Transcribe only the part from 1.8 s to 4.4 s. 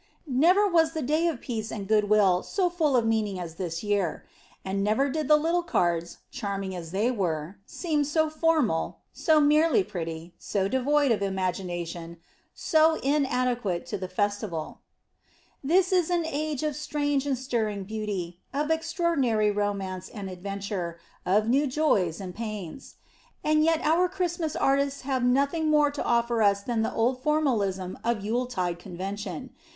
Good Will so full of meaning as this year;